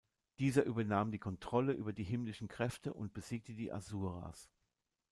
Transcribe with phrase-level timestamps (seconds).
[0.39, 4.49] Dieser übernahm die Kontrolle über die himmlischen Kräfte und besiegte die Asuras.